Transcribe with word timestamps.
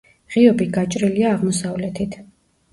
ღიობი 0.35 0.67
გაჭრილია 0.77 1.35
აღმოსავლეთით. 1.35 2.21